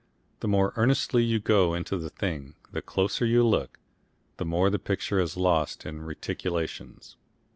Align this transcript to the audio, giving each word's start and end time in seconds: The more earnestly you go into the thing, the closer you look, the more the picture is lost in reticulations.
The 0.39 0.47
more 0.47 0.73
earnestly 0.77 1.23
you 1.23 1.39
go 1.39 1.75
into 1.75 1.95
the 1.99 2.09
thing, 2.09 2.55
the 2.71 2.81
closer 2.81 3.23
you 3.23 3.45
look, 3.45 3.77
the 4.37 4.45
more 4.45 4.71
the 4.71 4.79
picture 4.79 5.19
is 5.19 5.37
lost 5.37 5.85
in 5.85 6.01
reticulations. 6.01 7.17